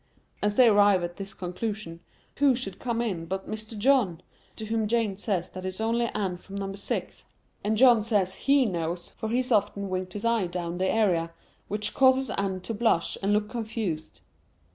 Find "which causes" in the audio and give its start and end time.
11.67-12.31